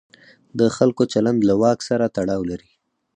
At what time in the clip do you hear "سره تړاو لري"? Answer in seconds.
1.89-2.69